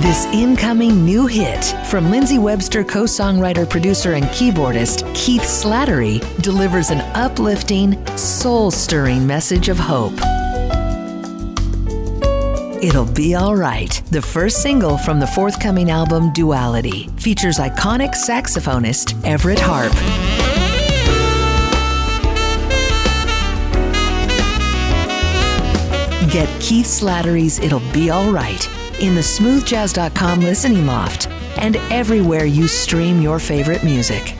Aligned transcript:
This 0.00 0.24
incoming 0.32 1.04
new 1.04 1.26
hit 1.26 1.62
from 1.86 2.10
Lindsey 2.10 2.38
Webster 2.38 2.82
co 2.82 3.02
songwriter, 3.02 3.68
producer, 3.68 4.14
and 4.14 4.24
keyboardist 4.28 5.04
Keith 5.14 5.42
Slattery 5.42 6.20
delivers 6.40 6.88
an 6.88 7.02
uplifting, 7.14 8.06
soul 8.16 8.70
stirring 8.70 9.26
message 9.26 9.68
of 9.68 9.78
hope. 9.78 10.14
It'll 12.82 13.04
Be 13.04 13.36
Alright, 13.36 14.02
the 14.10 14.22
first 14.22 14.62
single 14.62 14.96
from 14.96 15.20
the 15.20 15.26
forthcoming 15.26 15.90
album 15.90 16.32
Duality, 16.32 17.08
features 17.18 17.58
iconic 17.58 18.14
saxophonist 18.14 19.12
Everette 19.24 19.60
Harp. 19.60 19.92
Get 26.32 26.48
Keith 26.58 26.86
Slattery's 26.86 27.58
It'll 27.58 27.82
Be 27.92 28.10
Alright 28.10 28.66
in 29.00 29.14
the 29.14 29.20
smoothjazz.com 29.20 30.40
listening 30.40 30.86
loft 30.86 31.28
and 31.56 31.76
everywhere 31.90 32.44
you 32.44 32.68
stream 32.68 33.20
your 33.20 33.38
favorite 33.38 33.82
music. 33.82 34.36